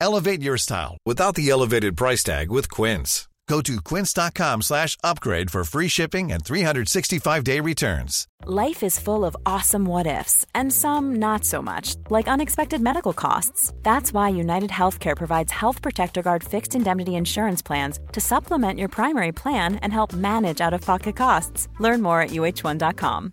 [0.00, 3.28] Elevate your style without the elevated price tag with Quince.
[3.48, 8.28] Go to quince.com slash upgrade for free shipping and 365-day returns.
[8.44, 13.14] Life is full of awesome what ifs, and some not so much, like unexpected medical
[13.14, 13.72] costs.
[13.82, 18.90] That's why United Healthcare provides Health Protector Guard fixed indemnity insurance plans to supplement your
[18.90, 21.68] primary plan and help manage out of pocket costs.
[21.80, 23.32] Learn more at uh1.com.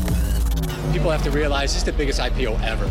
[0.91, 2.87] People have to realize this is the biggest IPO ever.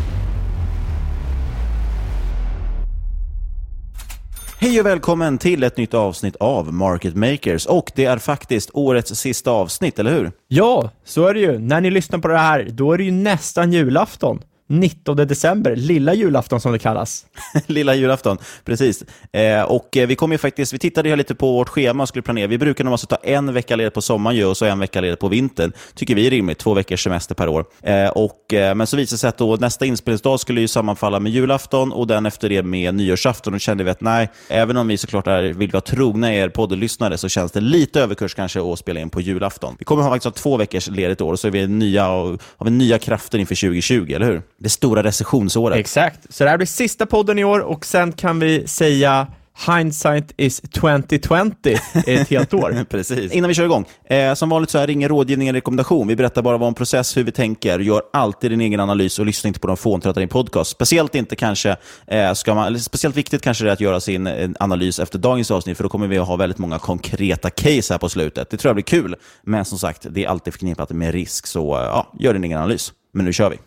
[4.59, 7.65] Hej och välkommen till ett nytt avsnitt av Market Makers.
[7.65, 10.31] Och det är faktiskt årets sista avsnitt, eller hur?
[10.47, 11.59] Ja, så är det ju.
[11.59, 14.41] När ni lyssnar på det här, då är det ju nästan julafton.
[14.71, 17.25] 19 december, lilla julafton som det kallas.
[17.67, 19.03] lilla julafton, precis.
[19.31, 22.09] Eh, och eh, vi kommer ju faktiskt, vi tittade ju lite på vårt schema och
[22.09, 22.47] skulle planera.
[22.47, 25.01] Vi brukar normalt alltså ta en vecka ledigt på sommaren ju, och så en vecka
[25.01, 25.73] ledigt på vintern.
[25.95, 27.65] Tycker vi är rimligt, två veckors semester per år.
[27.81, 31.19] Eh, och, eh, men så visade det sig att då, nästa inspelningsdag skulle ju sammanfalla
[31.19, 33.53] med julafton och den efter det med nyårsafton.
[33.53, 37.17] Då kände vi att nej, även om vi såklart är, vill vara trogna er poddlyssnare
[37.17, 39.75] så känns det lite överkurs kanske att spela in på julafton.
[39.79, 42.71] Vi kommer ha faktiskt två veckors ledigt år och så är vi nya, har vi
[42.71, 44.41] nya krafter inför 2020, eller hur?
[44.61, 45.77] Det stora recessionsåret.
[45.77, 49.27] Exakt, så det här blir sista podden i år och sen kan vi säga
[49.67, 51.75] Hindsight is 2020
[52.07, 52.85] ett helt år.
[52.89, 53.31] Precis.
[53.31, 56.07] Innan vi kör igång, eh, som vanligt så är det ingen rådgivning eller rekommendation.
[56.07, 59.25] Vi berättar bara vad en process, hur vi tänker, gör alltid din egen analys och
[59.25, 60.71] lyssna inte på de fåntrattar i podcast.
[60.71, 64.49] Speciellt inte kanske, eh, ska man, speciellt viktigt kanske det är att göra sin eh,
[64.59, 67.99] analys efter dagens avsnitt, för då kommer vi att ha väldigt många konkreta case här
[67.99, 68.49] på slutet.
[68.49, 71.75] Det tror jag blir kul, men som sagt, det är alltid förknippat med risk, så
[71.75, 72.93] eh, ja, gör din egen analys.
[73.13, 73.57] Men nu kör vi.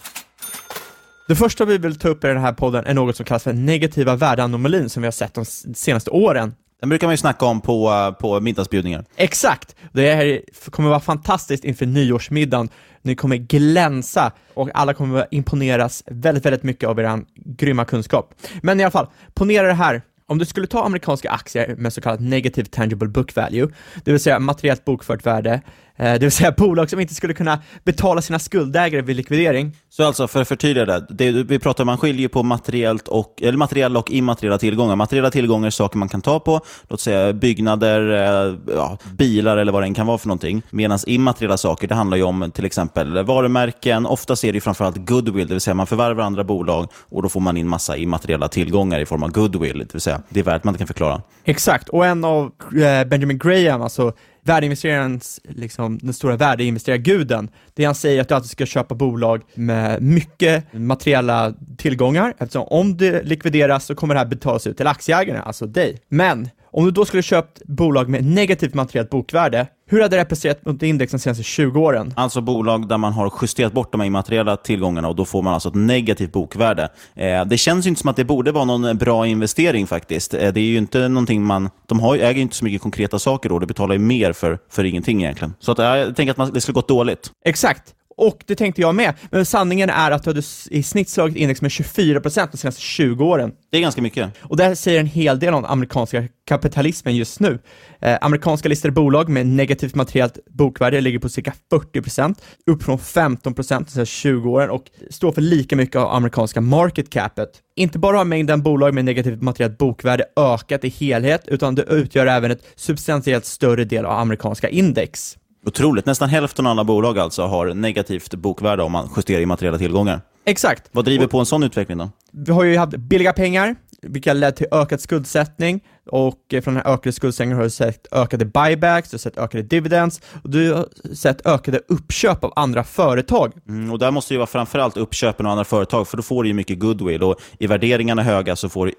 [1.28, 3.52] Det första vi vill ta upp i den här podden är något som kallas för
[3.52, 6.54] negativa värdeanomalin som vi har sett de senaste åren.
[6.80, 9.04] Den brukar man ju snacka om på, på middagsbjudningar.
[9.16, 9.76] Exakt!
[9.92, 12.68] Det här kommer vara fantastiskt inför nyårsmiddagen.
[13.02, 18.34] Ni kommer glänsa och alla kommer imponeras väldigt, väldigt mycket av er grymma kunskap.
[18.62, 20.02] Men i alla fall, ponera det här.
[20.26, 23.68] Om du skulle ta amerikanska aktier med så kallat negative tangible book value,
[24.04, 25.60] det vill säga materiellt bokfört värde,
[25.96, 29.76] det vill säga bolag som inte skulle kunna betala sina skuldägare vid likvidering.
[29.90, 33.42] Så alltså, för att förtydliga det, det vi pratar om, man skiljer på materiellt och,
[33.42, 34.96] eller materiella och immateriella tillgångar.
[34.96, 39.72] Materiella tillgångar är saker man kan ta på, låt säga byggnader, eh, ja, bilar eller
[39.72, 40.62] vad det än kan vara för någonting.
[40.70, 45.48] Medan immateriella saker, det handlar ju om till exempel varumärken, oftast är det framförallt goodwill,
[45.48, 49.00] det vill säga man förvärvar andra bolag och då får man in massa immateriella tillgångar
[49.00, 51.22] i form av goodwill, det vill säga det är värt man inte kan förklara.
[51.44, 54.12] Exakt, och en av eh, Benjamin Graham, alltså
[54.44, 59.42] värdeinvesterarens, liksom, den stora värdeinvesterarguden, det han säger är att du alltid ska köpa bolag
[59.54, 64.86] med mycket materiella tillgångar, eftersom om det likvideras så kommer det här betalas ut till
[64.86, 65.98] aktieägarna, alltså dig.
[66.08, 70.66] Men om du då skulle köpt bolag med negativt materiellt bokvärde, hur hade det representerat
[70.66, 72.12] mot index de senaste 20 åren?
[72.16, 75.68] Alltså bolag där man har justerat bort de immateriella tillgångarna och då får man alltså
[75.68, 76.88] ett negativt bokvärde.
[77.14, 80.34] Eh, det känns ju inte som att det borde vara någon bra investering faktiskt.
[80.34, 81.70] Eh, det är ju inte någonting man...
[81.86, 83.58] De har, äger ju inte så mycket konkreta saker då.
[83.58, 85.54] Det betalar ju mer för, för ingenting egentligen.
[85.60, 87.30] Så att, jag tänker att man, det skulle gått dåligt.
[87.44, 87.94] Exakt.
[88.16, 91.62] Och det tänkte jag med, men sanningen är att du hade i snitt slagit index
[91.62, 93.52] med 24% de senaste 20 åren.
[93.70, 94.30] Det är ganska mycket.
[94.40, 97.58] Och det här säger en hel del om amerikanska kapitalismen just nu.
[98.00, 102.34] Eh, amerikanska listade bolag med negativt materiellt bokvärde ligger på cirka 40%,
[102.70, 107.10] upp från 15% de senaste 20 åren och står för lika mycket av amerikanska market
[107.10, 107.50] capet.
[107.76, 112.26] Inte bara har mängden bolag med negativt materiellt bokvärde ökat i helhet, utan det utgör
[112.26, 115.36] även ett substantiellt större del av amerikanska index.
[115.66, 116.06] Otroligt.
[116.06, 120.20] Nästan hälften av alla bolag alltså har negativt bokvärde om man justerar immateriella tillgångar.
[120.46, 120.88] Exakt.
[120.92, 122.10] Vad driver på en sån utveckling då?
[122.32, 125.80] Vi har ju haft billiga pengar, vilka lett till ökad skuldsättning
[126.10, 129.62] och från den här ökade skuldsättningen har du sett ökade buybacks, du har sett ökade
[129.62, 133.52] dividends och du har sett ökade uppköp av andra företag.
[133.68, 136.42] Mm, och där måste det ju vara framförallt uppköpen av andra företag, för då får
[136.42, 138.92] du ju mycket goodwill och är värderingarna höga så får du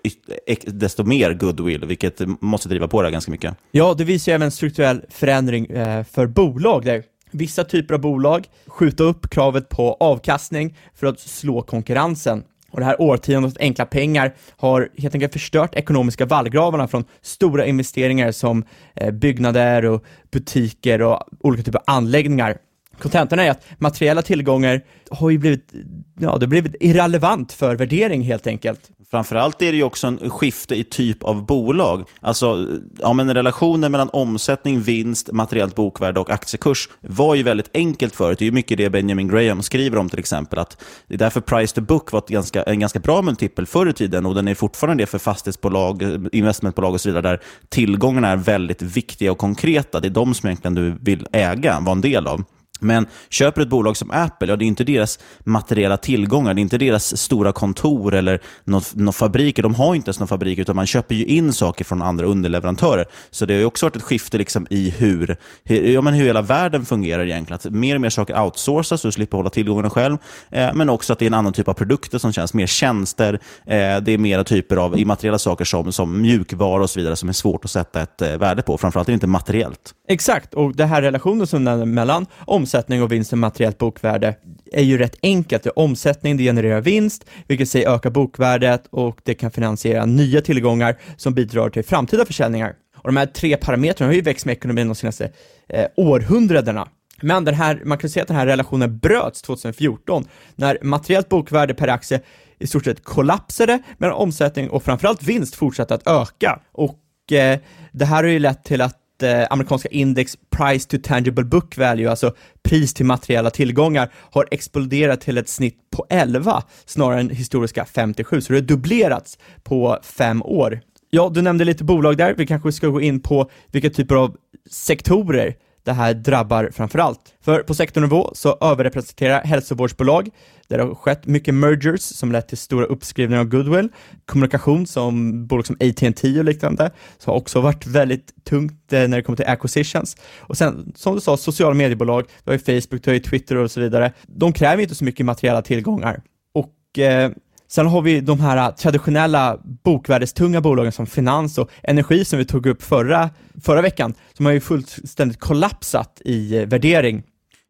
[0.65, 3.55] desto mer goodwill, vilket måste driva på det ganska mycket.
[3.71, 8.47] Ja, det visar ju även strukturell förändring eh, för bolag där vissa typer av bolag
[8.67, 12.43] skjuta upp kravet på avkastning för att slå konkurrensen.
[12.75, 18.31] Och det här årtiondets enkla pengar har helt enkelt förstört ekonomiska vallgravarna från stora investeringar
[18.31, 22.57] som eh, byggnader och butiker och olika typer av anläggningar.
[23.00, 25.74] Kontentan är att materiella tillgångar har ju blivit,
[26.19, 28.92] ja, det har blivit irrelevant för värdering helt enkelt.
[29.12, 32.09] Framförallt är det ju också en skifte i typ av bolag.
[32.21, 32.68] Alltså,
[33.00, 38.39] ja, men relationen mellan omsättning, vinst, materiellt bokvärde och aktiekurs var ju väldigt enkelt förut.
[38.39, 40.59] Det är ju mycket det Benjamin Graham skriver om till exempel.
[40.59, 43.94] Att det är därför price to book var ganska, en ganska bra multipel förr i
[43.94, 48.38] tiden och den är fortfarande det för fastighetsbolag, investmentbolag och så vidare där tillgångarna är
[48.38, 50.00] väldigt viktiga och konkreta.
[50.00, 52.44] Det är de som egentligen du vill äga, vara en del av.
[52.80, 56.62] Men köper ett bolag som Apple, ja det är inte deras materiella tillgångar, det är
[56.62, 59.63] inte deras stora kontor eller några fabriker.
[59.63, 63.06] De har inte ens några fabriker, utan man köper ju in saker från andra underleverantörer.
[63.31, 66.25] Så det har ju också varit ett skifte liksom i hur, hur, ja, men hur
[66.25, 67.56] hela världen fungerar egentligen.
[67.56, 70.18] Att mer och mer saker outsourcas, så du slipper hålla tillgångarna själv.
[70.51, 73.33] Eh, men också att det är en annan typ av produkter som känns, mer tjänster.
[73.66, 77.30] Eh, det är mera typer av immateriella saker som, som mjukvara och så vidare som
[77.30, 78.77] är svårt att sätta ett eh, värde på.
[78.77, 79.94] Framförallt är det inte materiellt.
[80.07, 82.25] Exakt, och det här relationen som är mellan
[82.65, 84.35] omsättning och vinst och materiellt bokvärde
[84.71, 85.63] är ju rätt enkelt.
[85.63, 90.41] Det är Omsättning det genererar vinst, vilket säger ökar bokvärdet och det kan finansiera nya
[90.41, 92.73] tillgångar som bidrar till framtida försäljningar.
[92.97, 95.31] Och de här tre parametrarna har ju växt med ekonomin de senaste
[95.69, 96.88] eh, århundradena.
[97.21, 100.25] Men den här, man kan säga att den här relationen bröts 2014
[100.56, 102.21] när materiellt bokvärde per aktie
[102.59, 106.59] i stort sett kollapsade medan omsättning och framförallt vinst fortsatte att öka.
[106.71, 107.59] Och eh,
[107.91, 112.09] det här har ju lett till att eh, amerikanska index Price to Tangible Book Value,
[112.09, 117.85] alltså pris till materiella tillgångar, har exploderat till ett snitt på 11 snarare än historiska
[117.85, 120.81] 57, så det har dubblerats på fem år.
[121.09, 124.35] Ja, du nämnde lite bolag där, vi kanske ska gå in på vilka typer av
[124.69, 127.19] sektorer det här drabbar framför allt.
[127.41, 130.29] För på sektornivå så överrepresenterar hälsovårdsbolag,
[130.67, 133.89] där det har skett mycket mergers som lett till stora uppskrivningar av goodwill.
[134.25, 139.17] Kommunikation som bolag som AT&T och liknande, så har också varit väldigt tungt eh, när
[139.17, 140.17] det kommer till acquisitions.
[140.39, 143.55] Och sen, som du sa, sociala mediebolag, du har ju Facebook, du har ju Twitter
[143.55, 144.13] och så vidare.
[144.27, 146.21] De kräver inte så mycket materiella tillgångar.
[146.53, 147.31] Och eh,
[147.75, 152.45] Sen har vi de här äh, traditionella bokvärdestunga bolagen som finans och energi som vi
[152.45, 153.30] tog upp förra,
[153.63, 157.24] förra veckan, som har ju fullständigt kollapsat i eh, värdering.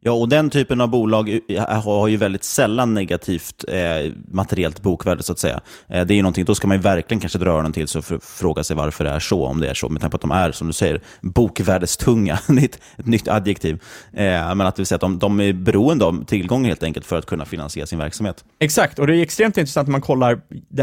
[0.07, 1.39] Ja, och den typen av bolag
[1.83, 5.61] har ju väldigt sällan negativt eh, materiellt bokvärde, så att säga.
[5.87, 7.99] Eh, det är ju någonting, då ska man ju verkligen kanske dra öronen till sig
[7.99, 10.21] och fråga sig varför det är så, om det är så, med tanke på att
[10.21, 12.39] de är, som du säger, bokvärdestunga.
[12.47, 13.81] det är ett, ett nytt adjektiv.
[14.13, 17.17] Eh, men att, det säga att de, de är beroende av tillgång helt enkelt för
[17.17, 18.45] att kunna finansiera sin verksamhet.
[18.59, 20.35] Exakt, och det är extremt intressant när man kollar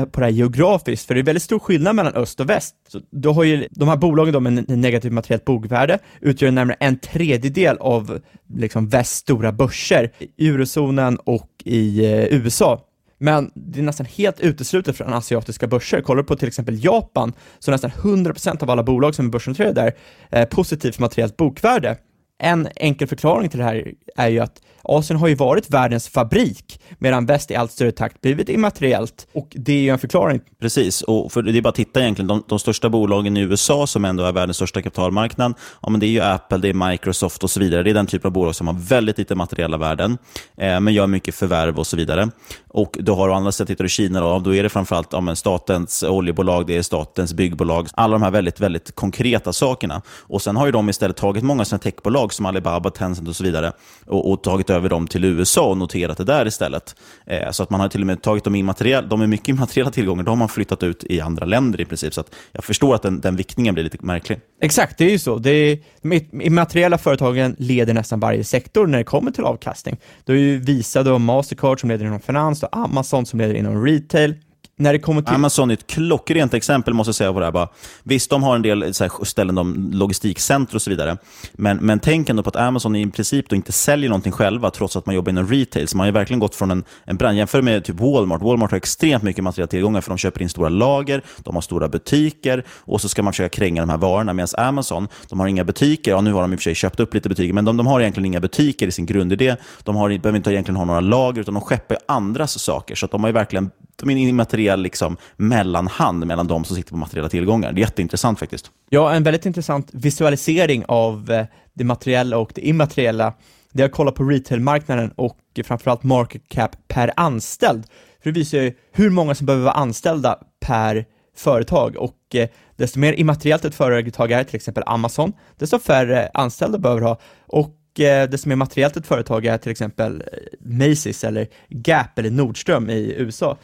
[0.05, 2.75] på det här geografiskt, för det är väldigt stor skillnad mellan öst och väst.
[2.89, 6.99] Så då har ju de här bolagen då med negativt materiellt bokvärde utgör närmare en
[6.99, 8.21] tredjedel av
[8.57, 12.89] liksom väst stora börser i eurozonen och i eh, USA.
[13.19, 16.01] Men det är nästan helt uteslutet från asiatiska börser.
[16.01, 19.31] Kollar du på till exempel Japan, så är nästan 100% av alla bolag som är
[19.31, 19.93] börsnoterade där
[20.41, 21.97] eh, positivt materiellt bokvärde.
[22.45, 26.81] En enkel förklaring till det här är ju att Asien har ju varit världens fabrik,
[26.99, 29.27] medan väst i allt större takt blivit immateriellt.
[29.33, 30.41] Och det är ju en förklaring.
[30.61, 32.27] Precis, och för det är bara att titta egentligen.
[32.27, 36.07] De, de största bolagen i USA, som ändå är världens största kapitalmarknad, ja, men det
[36.07, 37.83] är ju Apple, det är Microsoft och så vidare.
[37.83, 40.19] Det är den typen av bolag som har väldigt lite materiella värden,
[40.57, 42.31] eh, men gör mycket förvärv och så vidare.
[42.69, 45.35] Och du har å andra sidan, tittar du Kina, då, då är det framförallt ja,
[45.35, 50.03] statens oljebolag, det är statens byggbolag, alla de här väldigt, väldigt konkreta sakerna.
[50.09, 53.37] Och sen har ju de istället tagit många sina techbolag bolag som Alibaba, Tencent och
[53.37, 53.73] så vidare
[54.07, 56.97] och, och tagit över dem till USA och noterat det där istället.
[57.27, 59.91] Eh, så att man har till och med tagit de immateriella, de är mycket immateriella
[59.91, 62.15] tillgångar, de har man flyttat ut i andra länder i princip.
[62.15, 64.41] Så att jag förstår att den, den viktningen blir lite märklig.
[64.63, 65.39] Exakt, det är ju så.
[65.39, 69.97] Det är, de immateriella företagen leder nästan varje sektor när det kommer till avkastning.
[70.25, 73.85] Du har ju Visa och Mastercard som leder inom finans och Amazon som leder inom
[73.85, 74.35] retail
[74.77, 75.35] när det kommer till...
[75.35, 77.53] Amazon är ett klockrent exempel måste jag säga på det här.
[77.53, 77.69] Bara,
[78.03, 81.17] visst, de har en del så här, ställen, de, logistikcenter och så vidare.
[81.53, 84.97] Men, men tänk ändå på att Amazon i princip då inte säljer någonting själva, trots
[84.97, 85.89] att man jobbar inom retail.
[85.89, 87.39] Så man har verkligen gått från en, en brand.
[87.39, 88.43] Jämför med typ Walmart.
[88.43, 91.89] Walmart har extremt mycket materiella tillgångar, för de köper in stora lager, de har stora
[91.89, 94.33] butiker och så ska man försöka kränga de här varorna.
[94.33, 96.11] Medan Amazon, de har inga butiker.
[96.11, 97.87] Ja, nu har de i och för sig köpt upp lite butiker, men de, de
[97.87, 99.57] har egentligen inga butiker i sin grundidé.
[99.83, 102.95] De har, behöver inte egentligen ha några lager, utan de skeppar andras saker.
[102.95, 106.97] Så de har verkligen de är immateriella immateriell liksom, mellanhand mellan de som sitter på
[106.97, 107.73] materiella tillgångar.
[107.73, 108.71] Det är jätteintressant faktiskt.
[108.91, 113.35] Ja, en väldigt intressant visualisering av eh, det materiella och det immateriella.
[113.73, 117.85] Det jag att på retailmarknaden och framförallt market cap per anställd.
[118.23, 121.05] För det visar ju hur många som behöver vara anställda per
[121.37, 126.79] företag och eh, desto mer immateriellt ett företag är, till exempel Amazon, desto färre anställda
[126.79, 127.19] behöver ha.
[127.49, 132.19] Och Eh, det som är materiellt ett företag är till exempel eh, Macy's eller Gap
[132.19, 133.59] eller Nordström i USA,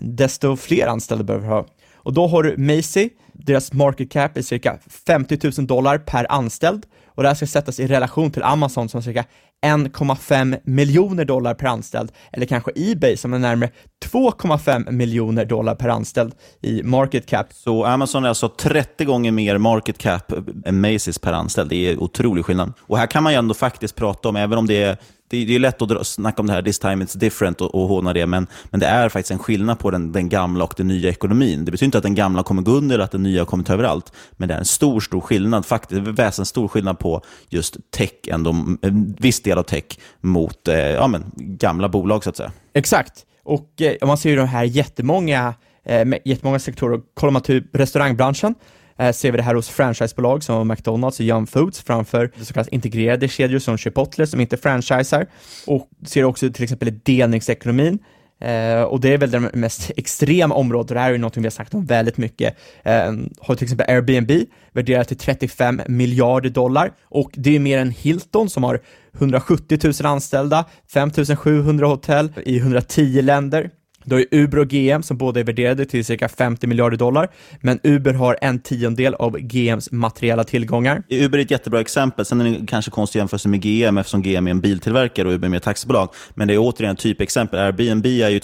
[0.00, 1.66] desto fler anställda behöver ha.
[1.94, 6.86] Och då har du Macy, deras market cap är cirka 50 000 dollar per anställd
[7.06, 9.24] och det här ska sättas i relation till Amazon som har cirka
[9.66, 13.70] 1,5 miljoner dollar per anställd, eller kanske Ebay som är närmare
[14.04, 17.46] 2,5 miljoner dollar per anställd i market cap.
[17.52, 20.32] Så Amazon är alltså 30 gånger mer market cap
[20.64, 21.70] än Macy's per anställd.
[21.70, 22.72] Det är otrolig skillnad.
[22.80, 24.98] Och här kan man ju ändå faktiskt prata om, även om det är
[25.30, 27.88] det, det är lätt att snacka om det här, this time it's different och, och
[27.88, 30.88] håna det, men, men det är faktiskt en skillnad på den, den gamla och den
[30.88, 31.64] nya ekonomin.
[31.64, 33.72] Det betyder inte att den gamla kommer gå under, eller att den nya kommer ta
[33.72, 37.76] över överallt, men det är en stor, stor skillnad, faktiskt en stor skillnad på just
[37.90, 38.50] tech, ändå,
[38.82, 39.84] en viss del av tech
[40.20, 42.52] mot eh, ja, men, gamla bolag så att säga.
[42.74, 47.00] Exakt, och eh, man ser ju de här jättemånga, eh, jättemånga sektorer.
[47.14, 48.54] Kollar man till restaurangbranschen,
[49.00, 52.74] eh, ser vi det här hos franchisebolag som McDonalds och Yum Foods framför så kallade
[52.74, 55.26] integrerade kedjor som Chipotle som inte franchisar
[55.66, 57.98] och ser också till exempel i delningsekonomin
[58.44, 61.42] Uh, och det är väl det mest extrema området, och det här är ju någonting
[61.42, 62.56] vi har sagt om väldigt mycket.
[62.86, 62.92] Uh,
[63.40, 64.30] har till exempel Airbnb
[64.72, 68.80] värderat till 35 miljarder dollar och det är mer än Hilton som har
[69.14, 73.70] 170 000 anställda, 5 700 hotell i 110 länder.
[74.10, 77.28] Du har ju Uber och GM som båda är värderade till cirka 50 miljarder dollar,
[77.60, 81.02] men Uber har en tiondel av GMs materiella tillgångar.
[81.08, 82.24] Uber är ett jättebra exempel.
[82.24, 85.48] Sen är det kanske konstigt jämförelse med GM eftersom GM är en biltillverkare och Uber
[85.48, 86.08] är mer taxibolag.
[86.34, 87.60] Men det är återigen ett typexempel.
[87.60, 88.40] Airbnb är ju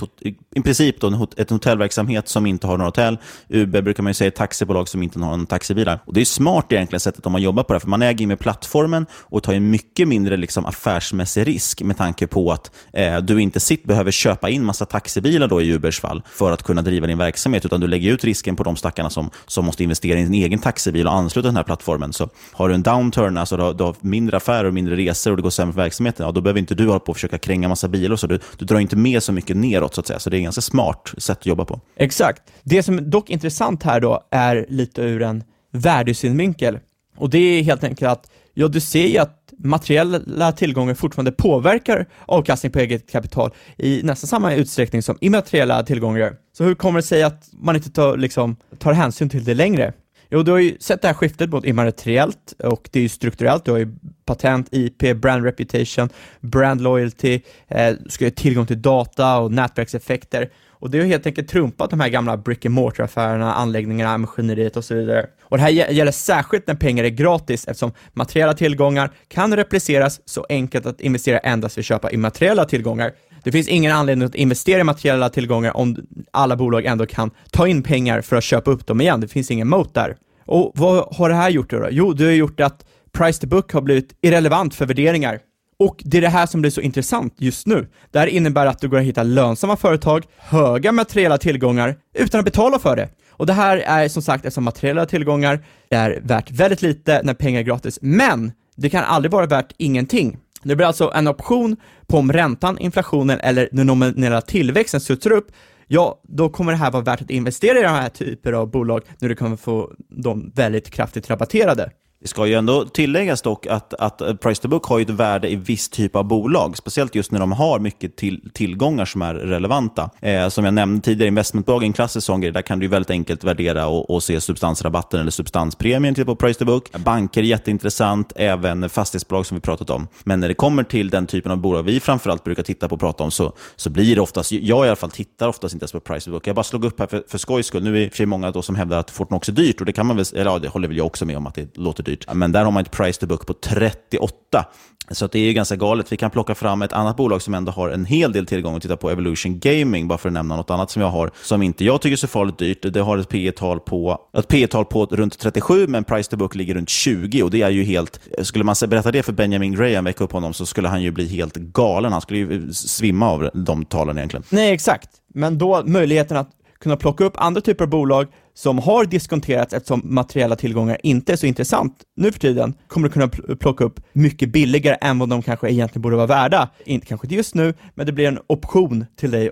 [0.54, 3.18] i princip då ett hotellverksamhet som inte har några hotell.
[3.48, 5.98] Uber brukar man ju säga är ett taxibolag som inte har några taxibilar.
[6.04, 8.26] Och Det är smart egentligen sättet om man jobbar på det, för man äger ju
[8.26, 13.18] med plattformen och tar en mycket mindre liksom, affärsmässig risk med tanke på att eh,
[13.18, 16.82] du inte sitt behöver köpa in massa taxibilar då i Ubers fall för att kunna
[16.82, 20.18] driva din verksamhet, utan du lägger ut risken på de stackarna som, som måste investera
[20.18, 22.12] i din egen taxibil och ansluta den här plattformen.
[22.12, 25.30] Så har du en downturn, alltså du har, du har mindre affärer och mindre resor
[25.30, 27.38] och det går sämre för verksamheten, ja, då behöver inte du hålla på och försöka
[27.38, 28.16] kränga massa bilar.
[28.16, 30.18] Så du, du drar inte med så mycket neråt, så att säga.
[30.18, 31.80] Så det är ett ganska smart sätt att jobba på.
[31.96, 32.42] Exakt.
[32.62, 36.78] Det som dock är intressant här då är lite ur en värdesynvinkel.
[37.16, 42.06] Och det är helt enkelt att, ja, du ser ju att materiella tillgångar fortfarande påverkar
[42.26, 46.36] avkastning på eget kapital i nästan samma utsträckning som immateriella tillgångar gör.
[46.52, 49.92] Så hur kommer det sig att man inte tar, liksom, tar hänsyn till det längre?
[50.30, 53.64] Jo, du har ju sett det här skiftet mot immateriellt och det är ju strukturellt.
[53.64, 56.08] Du har ju patent, IP, brand reputation,
[56.40, 60.50] brand loyalty, eh, ska ha tillgång till data och nätverkseffekter.
[60.86, 64.84] Och det har helt enkelt trumpat de här gamla brick and mortar-affärerna, anläggningarna, maskineriet och
[64.84, 65.26] så vidare.
[65.42, 70.46] Och det här gäller särskilt när pengar är gratis eftersom materiella tillgångar kan repliceras så
[70.48, 73.12] enkelt att investera endast vid köpa immateriella tillgångar.
[73.44, 75.96] Det finns ingen anledning att investera i materiella tillgångar om
[76.30, 79.20] alla bolag ändå kan ta in pengar för att köpa upp dem igen.
[79.20, 80.16] Det finns ingen mot där.
[80.44, 81.88] Och vad har det här gjort då?
[81.90, 85.38] Jo, det har gjort att price to book har blivit irrelevant för värderingar.
[85.78, 87.88] Och det är det här som blir så intressant just nu.
[88.10, 92.44] Det här innebär att du går att hitta lönsamma företag, höga materiella tillgångar, utan att
[92.44, 93.08] betala för det.
[93.30, 97.60] Och det här är som sagt eftersom materiella tillgångar är värt väldigt lite när pengar
[97.60, 100.38] är gratis, men det kan aldrig vara värt ingenting.
[100.62, 105.46] Det blir alltså en option på om räntan, inflationen eller den nominella tillväxten studsar upp,
[105.86, 109.02] ja, då kommer det här vara värt att investera i de här typer av bolag
[109.18, 111.90] när du kommer få dem väldigt kraftigt rabatterade.
[112.20, 115.50] Det ska ju ändå tilläggas dock att, att price to book har ju ett värde
[115.50, 119.34] i viss typ av bolag, speciellt just när de har mycket till, tillgångar som är
[119.34, 120.10] relevanta.
[120.20, 122.52] Eh, som jag nämnde tidigare, investmentbolag är en klassisk sån grej.
[122.52, 126.58] Där kan du väldigt enkelt värdera och, och se substansrabatten eller substanspremien till på price
[126.58, 126.92] to book.
[126.92, 130.08] Banker är jätteintressant, även fastighetsbolag som vi pratat om.
[130.24, 133.00] Men när det kommer till den typen av bolag vi framförallt brukar titta på och
[133.00, 135.92] prata om så, så blir det oftast, jag i alla fall tittar oftast inte ens
[135.92, 136.46] på price to book.
[136.46, 137.84] Jag bara slog upp här för, för skojs skull.
[137.84, 139.80] Nu är det i och för sig många då som hävdar att Fortnox är dyrt
[139.80, 141.54] och det kan man väl, eller ja, det håller väl jag också med om att
[141.54, 142.34] det låter dyrt.
[142.34, 144.64] Men där har man ett price to book på 38.
[145.10, 146.12] Så det är ju ganska galet.
[146.12, 148.82] Vi kan plocka fram ett annat bolag som ändå har en hel del tillgång och
[148.82, 151.84] titta på Evolution Gaming, bara för att nämna något annat som jag har, som inte
[151.84, 152.92] jag tycker är så farligt dyrt.
[152.92, 156.36] Det har ett P tal på, ett P tal på runt 37, men price to
[156.36, 158.20] book ligger runt 20 och det är ju helt...
[158.42, 161.28] Skulle man berätta det för Benjamin Graham, väcka upp honom, så skulle han ju bli
[161.28, 162.12] helt galen.
[162.12, 164.44] Han skulle ju svimma av de talen egentligen.
[164.50, 165.10] Nej, exakt.
[165.34, 170.00] Men då möjligheten att kunna plocka upp andra typer av bolag som har diskonterats eftersom
[170.04, 174.48] materiella tillgångar inte är så intressant nu för tiden, kommer du kunna plocka upp mycket
[174.48, 176.68] billigare än vad de kanske egentligen borde vara värda.
[176.84, 179.50] Inte kanske just nu, men det blir en option till dig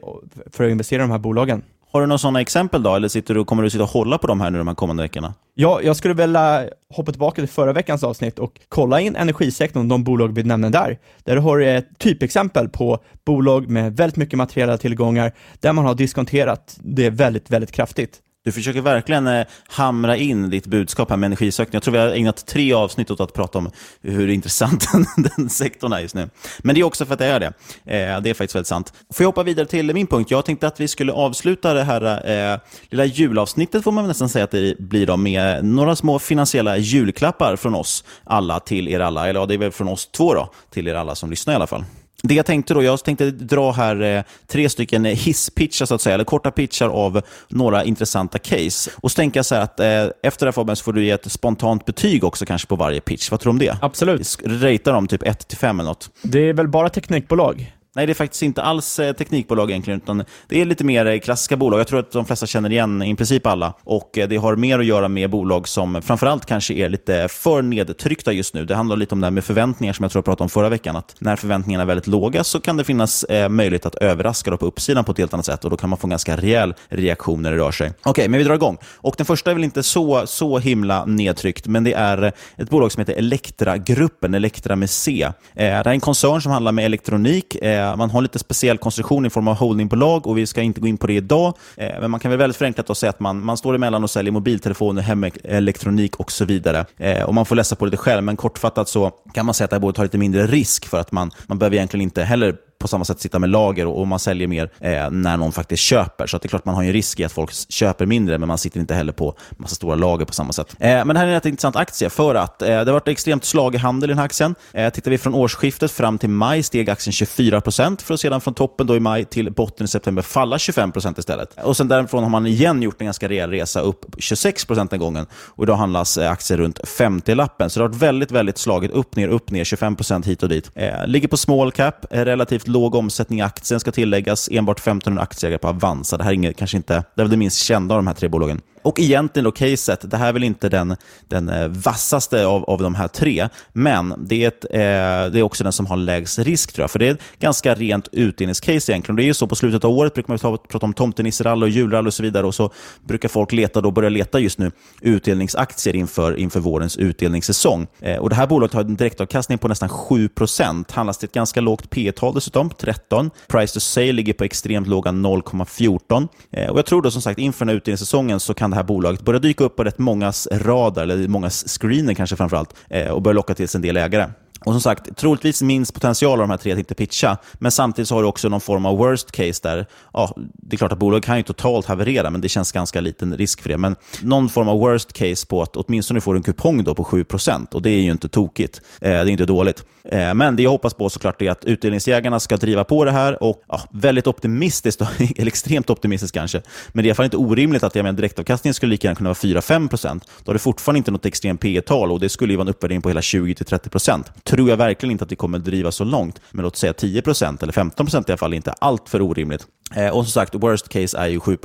[0.53, 1.63] för att investera i de här bolagen.
[1.93, 4.27] Har du några sådana exempel då, eller sitter du, kommer du sitta och hålla på
[4.27, 5.35] de här nu de här kommande veckorna?
[5.55, 10.05] Ja, jag skulle vilja hoppa tillbaka till förra veckans avsnitt och kolla in energisektorn, de
[10.05, 10.99] bolag vi nämnde där.
[11.25, 15.95] Där har du ett typexempel på bolag med väldigt mycket materiella tillgångar, där man har
[15.95, 18.21] diskonterat det väldigt, väldigt kraftigt.
[18.45, 21.75] Du försöker verkligen eh, hamra in ditt budskap här med energisökning.
[21.75, 23.71] Jag tror vi har ägnat tre avsnitt åt att prata om
[24.03, 24.87] hur intressant
[25.37, 26.31] den sektorn är just nu.
[26.59, 27.47] Men det är också för att det är det.
[27.47, 28.93] Eh, det är faktiskt väldigt sant.
[29.13, 30.31] Får jag hoppa vidare till min punkt?
[30.31, 32.59] Jag tänkte att vi skulle avsluta det här eh,
[32.91, 37.57] lilla julavsnittet, får man nästan säga att det blir, då, med några små finansiella julklappar
[37.57, 39.29] från oss alla till er alla.
[39.29, 41.57] Eller ja, det är väl från oss två då, till er alla som lyssnar i
[41.57, 41.85] alla fall.
[42.29, 46.15] Det jag tänkte då, jag tänkte dra här eh, tre stycken hisspitchar, så att säga,
[46.15, 48.91] eller korta pitchar av några intressanta case.
[48.97, 49.87] Och så tänker jag så här att eh,
[50.23, 53.01] efter det här Fabian så får du ge ett spontant betyg också kanske på varje
[53.01, 53.31] pitch.
[53.31, 53.79] Vad tror du om det?
[53.83, 54.39] Absolut.
[54.45, 56.11] Ratea dem typ 1 5 eller något.
[56.23, 57.75] Det är väl bara teknikbolag?
[57.97, 61.19] Nej, det är faktiskt inte alls eh, teknikbolag egentligen, utan det är lite mer eh,
[61.19, 61.81] klassiska bolag.
[61.81, 63.75] Jag tror att de flesta känner igen i princip alla.
[63.85, 67.63] Och eh, det har mer att göra med bolag som framförallt kanske är lite för
[67.63, 68.65] nedtryckta just nu.
[68.65, 70.69] Det handlar lite om det här med förväntningar som jag tror jag pratade om förra
[70.69, 70.97] veckan.
[70.97, 74.67] Att när förväntningarna är väldigt låga så kan det finnas möjlighet att överraska då på
[74.67, 77.43] uppsidan på ett helt annat sätt och då kan man få en ganska rejäl reaktion
[77.43, 77.91] när det rör sig.
[77.91, 78.79] Okej, okay, men vi drar igång.
[78.95, 82.93] Och den första är väl inte så, så himla nedtryckt, men det är ett bolag
[82.93, 85.31] som heter Elektra-gruppen, Elektra med C.
[85.55, 89.27] Det är en koncern som handlar med elektronik Eh, Eh, man har lite speciell konstruktion
[89.27, 91.55] i form av holdingbolag och vi ska inte gå in på det idag.
[91.77, 94.33] Eh, men man kan väl väldigt förenklat säga att man, man står emellan och säljer
[94.33, 96.85] mobiltelefoner, hemelektronik och så vidare.
[96.97, 99.71] Eh, och Man får läsa på det själv, men kortfattat så kan man säga att
[99.71, 102.57] det här borde ta lite mindre risk för att man, man behöver egentligen inte heller
[102.85, 105.83] på samma sätt sitta med lager och, och man säljer mer eh, när någon faktiskt
[105.83, 106.27] köper.
[106.27, 108.59] Så det är klart man har en risk i att folk köper mindre, men man
[108.59, 110.77] sitter inte heller på massa stora lager på samma sätt.
[110.79, 113.09] Eh, men det här är en rätt intressant aktie för att eh, det har varit
[113.09, 114.55] extremt slag i handel i den här aktien.
[114.73, 118.55] Eh, tittar vi från årsskiftet fram till maj steg aktien 24% för att sedan från
[118.55, 121.59] toppen då i maj till botten i september falla 25% istället.
[121.63, 125.27] Och sen därifrån har man igen gjort en ganska rejäl resa upp 26% den gången.
[125.35, 127.71] Och idag handlas eh, aktier runt 50-lappen.
[127.71, 130.71] Så det har varit väldigt, väldigt slaget upp, ner, upp, ner, 25% hit och dit.
[130.75, 134.49] Eh, ligger på small cap, eh, relativt låg omsättning i aktien ska tilläggas.
[134.53, 136.17] Enbart 1500 aktieägare på Avanza.
[136.17, 138.15] Det här är inget, kanske inte, det är väl det minst kända av de här
[138.15, 138.61] tre bolagen.
[138.85, 140.97] Och egentligen då caset, det här är väl inte den,
[141.29, 145.43] den eh, vassaste av, av de här tre, men det är, ett, eh, det är
[145.43, 146.91] också den som har lägst risk tror jag.
[146.91, 149.17] För det är ett ganska rent utdelningscase egentligen.
[149.17, 152.07] Det är ju så på slutet av året brukar man prata om tomtenisserall och julrall
[152.07, 152.71] och så vidare och så
[153.05, 154.71] brukar folk leta då, börja leta just nu
[155.01, 157.87] utdelningsaktier inför, inför vårens utdelningssäsong.
[158.01, 161.61] Eh, och det här bolaget har en direktavkastning på nästan 7% handlas till ett ganska
[161.61, 163.31] lågt P tal dessutom, 13.
[163.49, 166.29] Price to sale ligger på extremt låga 0,14.
[166.53, 168.85] Eh, och jag tror då som sagt inför den här utdelningssäsongen så kan det här
[168.85, 173.23] bolaget börjar dyka upp på rätt mångas radar, eller mångas screener kanske framförallt, allt, och
[173.23, 174.27] börja locka till sig en del ägare.
[174.65, 178.09] Och som sagt, troligtvis minst potential av de här tre att tänkte pitcha, men samtidigt
[178.09, 180.99] så har du också någon form av worst case där, ja, det är klart att
[180.99, 183.79] bolaget kan ju totalt haverera, men det känns ganska liten risk för det.
[183.79, 187.75] Men någon form av worst case på att åtminstone få en kupong då på 7%
[187.75, 188.81] och det är ju inte tokigt.
[189.01, 189.85] Eh, det är inte dåligt.
[190.05, 193.43] Eh, men det jag hoppas på såklart är att utdelningsjägarna ska driva på det här
[193.43, 195.01] och ja, väldigt optimistiskt,
[195.37, 198.17] eller extremt optimistiskt kanske, men det är i alla fall inte orimligt att jag menar,
[198.17, 201.81] direktavkastningen skulle lika gärna kunna vara 4-5% Då har du fortfarande inte något extremt P
[201.81, 204.33] tal och det skulle ju vara en uppvärdering på hela 20-30 %.
[204.55, 207.73] Tror jag verkligen inte att det kommer driva så långt, men låt säga 10% eller
[207.73, 209.67] 15% i alla fall, inte allt för orimligt.
[209.95, 211.59] Eh, och som sagt, worst case är ju 7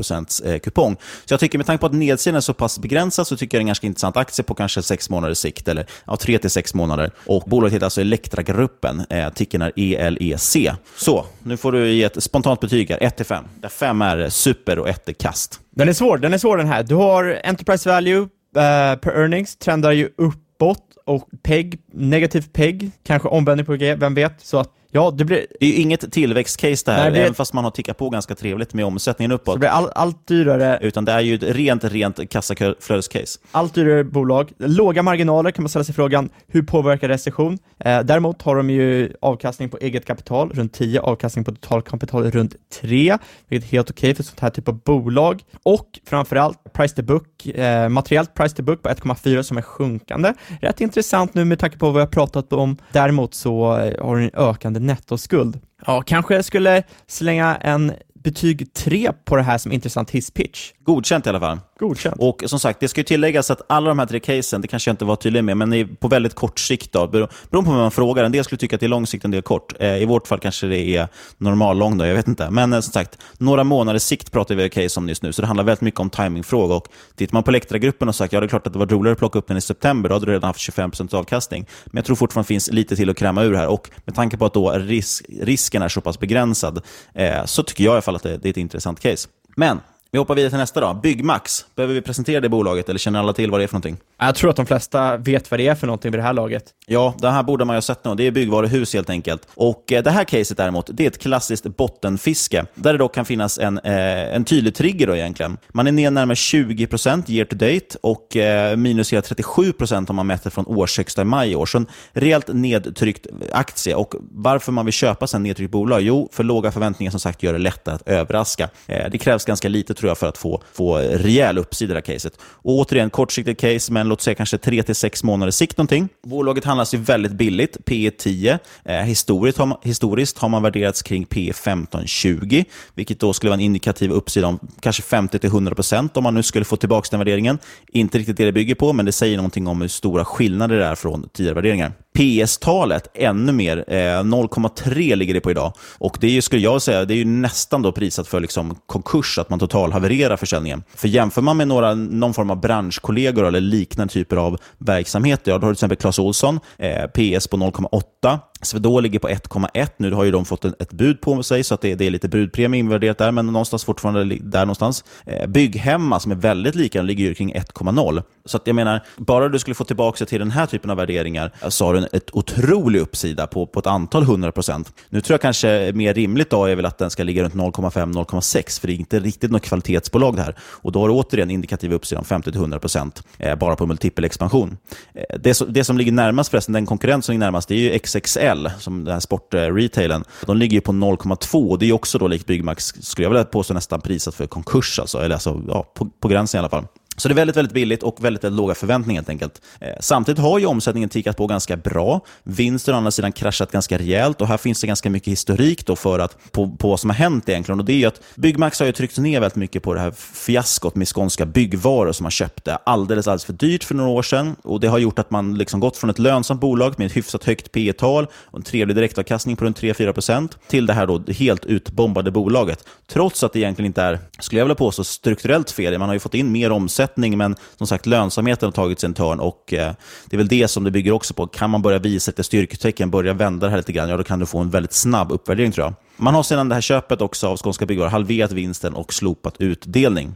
[0.45, 0.95] eh, kupong.
[1.25, 3.59] Så jag tycker med tanke på att nedsidan är så pass begränsad så tycker jag
[3.59, 7.11] det är en ganska intressant aktie på kanske 6 månaders sikt, eller ja, 3-6 månader.
[7.25, 10.57] Och bolaget heter alltså Elektragruppen, eh, ticken är ELEC.
[10.95, 13.43] Så, nu får du ge ett spontant betyg här, 1-5.
[13.55, 15.59] Där 5 är super och 1 är kast.
[15.75, 16.83] Den är svår, den är svår den här.
[16.83, 18.21] Du har Enterprise Value
[18.55, 23.95] eh, per earnings, trendar ju upp bort och PEG, negativ PEG, kanske omvändning på G,
[23.95, 24.41] vem vet?
[24.41, 25.45] Så att Ja, det blir...
[25.59, 28.09] Det är ju inget tillväxtcase det här, Nej, det- även fast man har tickat på
[28.09, 29.55] ganska trevligt med omsättningen uppåt.
[29.55, 33.39] det blir all, allt dyrare Utan det är ju ett rent, rent kassaflödescase.
[33.51, 34.51] allt dyrare bolag.
[34.57, 37.57] Låga marginaler kan man ställa sig frågan, hur påverkar recession?
[37.79, 42.55] Eh, däremot har de ju avkastning på eget kapital runt 10, avkastning på totalkapital runt
[42.81, 45.41] 3, vilket är helt okej för sånt här typ av bolag.
[45.63, 50.33] Och framförallt price to book, eh, materiellt price to book på 1,4 som är sjunkande.
[50.61, 52.77] Rätt intressant nu med tanke på vad vi har pratat om.
[52.91, 55.59] Däremot så eh, har den en ökande nettoskuld.
[55.85, 60.71] Ja, kanske jag skulle slänga en betyg 3 på det här som intressant hisspitch.
[60.85, 61.59] Godkänt i alla fall.
[61.79, 62.15] Godkänt.
[62.19, 64.89] Och som sagt, det ska ju tilläggas att alla de här tre casen, det kanske
[64.89, 66.91] jag inte var tydlig med, men på väldigt kort sikt.
[66.91, 68.23] Då, bero- beroende på vem man frågar.
[68.23, 69.73] En del skulle tycka att det är lång sikt, en del kort.
[69.79, 72.49] Eh, I vårt fall kanske det är normal lång, då, jag vet inte.
[72.49, 75.47] Men eh, som sagt, några månaders sikt pratar vi case om just nu, så det
[75.47, 76.75] handlar väldigt mycket om timingfråga.
[76.75, 79.13] Och tittar man på Elektra-gruppen och sagt, ja det är klart att det var roligare
[79.13, 81.65] att plocka upp den i september, då hade du redan haft 25% avkastning.
[81.85, 83.67] Men jag tror fortfarande finns lite till att kräma ur här.
[83.67, 86.81] Och med tanke på att då risk, risken är så pass begränsad,
[87.13, 89.29] eh, så tycker jag i alla fall att det, det är ett intressant case.
[89.55, 89.79] Men
[90.11, 90.93] vi hoppar vidare till nästa då.
[90.93, 91.65] Byggmax.
[91.75, 93.97] Behöver vi presentera det bolaget eller känner alla till vad det är för någonting?
[94.19, 96.63] Jag tror att de flesta vet vad det är för någonting vid det här laget.
[96.85, 98.15] Ja, det här borde man ju ha sett nu.
[98.15, 99.47] Det är byggvaruhus helt enkelt.
[99.55, 102.65] Och eh, det här caset däremot, det är ett klassiskt bottenfiske.
[102.75, 105.57] Där det dock kan finnas en, eh, en tydlig trigger då egentligen.
[105.73, 110.27] Man är ner närmare 20% year to date och eh, minus hela 37% om man
[110.27, 111.65] mäter från årshögsta i maj i år.
[111.65, 113.95] Så en rejält nedtryckt aktie.
[113.95, 116.01] Och varför man vill köpa sig en nedtryckt bolag?
[116.01, 118.69] Jo, för låga förväntningar som sagt gör det lättare att överraska.
[118.87, 121.97] Eh, det krävs ganska lite tror jag för att få, få rejäl uppsida i det
[122.07, 122.33] här caset.
[122.41, 126.09] Och återigen, kortsiktigt case, men låt säga kanske 3-6 månaders sikt någonting.
[126.23, 128.59] Bolaget handlas ju väldigt billigt, P 10.
[128.85, 133.57] Eh, historiskt, har man, historiskt har man värderats kring P 15-20, vilket då skulle vara
[133.57, 137.59] en indikativ uppsida om kanske 50-100% om man nu skulle få tillbaka den värderingen.
[137.91, 140.85] Inte riktigt det det bygger på, men det säger någonting om hur stora skillnader det
[140.85, 141.91] är från tidigare värderingar.
[142.19, 145.73] PS-talet ännu mer, eh, 0,3 ligger det på idag.
[145.97, 148.75] Och det är ju, skulle jag säga, det är ju nästan då prisat för liksom
[148.85, 150.83] konkurs, att man total havererar försäljningen.
[150.95, 155.57] För jämför man med några, någon form av branschkollegor eller liknande typer av verksamheter, ja,
[155.57, 158.39] då har du till exempel Clas Ohlson, eh, PS på 0,8.
[158.61, 159.87] Swedol ligger på 1,1.
[159.97, 162.27] Nu har ju de fått ett bud på sig, så att det, det är lite
[162.27, 165.03] budpremie invärderat där, men någonstans fortfarande där någonstans.
[165.25, 168.23] Eh, Bygghemma, som är väldigt lika, ligger ju kring 1,0.
[168.45, 171.51] Så att jag menar, bara du skulle få tillbaka till den här typen av värderingar,
[171.63, 174.93] eh, så har du en ett otrolig uppsida på, på ett antal hundra procent.
[175.09, 178.79] Nu tror jag kanske mer rimligt då är väl att den ska ligga runt 0,5-0,6,
[178.81, 180.55] för det är inte riktigt något kvalitetsbolag det här.
[180.61, 184.77] Och då har du återigen indikativ uppsida om 50-100 procent, eh, bara på multipelexpansion.
[185.13, 187.79] Eh, det, som- det som ligger närmast förresten, den konkurrent som ligger närmast, det är
[187.79, 188.48] ju XXL,
[188.79, 190.23] som den här sportretailen.
[190.45, 193.43] De ligger ju på 0,2 och det är också då likt Byggmax, skulle jag vilja
[193.43, 194.99] påstå, nästan prisat för konkurs.
[194.99, 196.85] Alltså, eller alltså, ja, på, på gränsen i alla fall.
[197.19, 199.61] Så det är väldigt, väldigt billigt och väldigt, väldigt låga förväntningar helt enkelt.
[199.79, 202.21] Eh, samtidigt har ju omsättningen tickat på ganska bra.
[202.43, 205.95] Vinsten å andra sidan kraschat ganska rejält och här finns det ganska mycket historik då
[205.95, 207.79] för att, på, på vad som har hänt egentligen.
[207.79, 210.11] Och det är ju att Byggmax har ju tryckt ner väldigt mycket på det här
[210.33, 214.55] fiaskot med skånska byggvaror som man köpte alldeles, alldeles för dyrt för några år sedan.
[214.63, 217.43] Och Det har gjort att man liksom gått från ett lönsamt bolag med ett hyfsat
[217.43, 221.65] högt P tal och en trevlig direktavkastning på runt 3-4% till det här då helt
[221.65, 222.85] utbombade bolaget.
[223.07, 225.97] Trots att det egentligen inte är, skulle jag vilja påstå, strukturellt fel.
[225.99, 229.13] Man har ju fått in mer omsättning, men som sagt lönsamheten har tagit sig en
[229.13, 229.93] törn och eh,
[230.25, 231.47] det är väl det som det bygger också på.
[231.47, 234.39] Kan man börja visa lite styrketecken, börja vända det här lite grann, ja då kan
[234.39, 235.93] du få en väldigt snabb uppvärdering tror jag.
[236.17, 240.35] Man har sedan det här köpet också av Skånska Byggvaror halverat vinsten och slopat utdelning.